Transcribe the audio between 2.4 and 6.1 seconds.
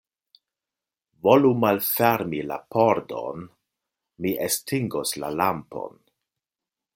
la pordon; mi estingos la lampon.